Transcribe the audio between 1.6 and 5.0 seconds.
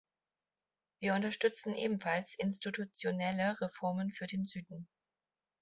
ebenfalls institutionelle Reformen für den Süden.